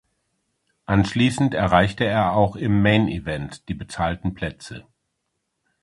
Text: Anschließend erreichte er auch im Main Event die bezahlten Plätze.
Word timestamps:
Anschließend 0.87 1.53
erreichte 1.53 2.03
er 2.05 2.33
auch 2.33 2.55
im 2.55 2.81
Main 2.81 3.07
Event 3.07 3.69
die 3.69 3.75
bezahlten 3.75 4.33
Plätze. 4.33 4.87